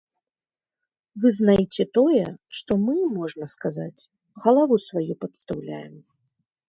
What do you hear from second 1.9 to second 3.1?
тое, што мы,